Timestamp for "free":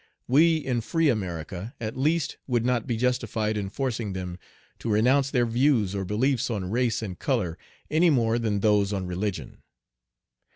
0.81-1.09